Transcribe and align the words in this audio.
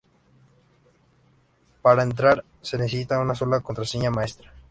Para 1.83 2.01
entrar 2.01 2.43
se 2.63 2.75
necesita 2.79 3.19
una 3.19 3.35
sola 3.35 3.59
"Contraseña 3.59 4.09
Maestra". 4.09 4.51